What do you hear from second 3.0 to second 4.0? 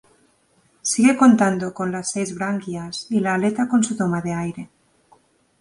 y la aleta con su